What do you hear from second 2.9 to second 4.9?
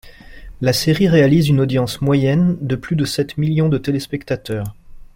de sept millions de téléspectateurs.